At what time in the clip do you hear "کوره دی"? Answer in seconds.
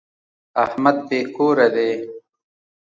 1.35-1.91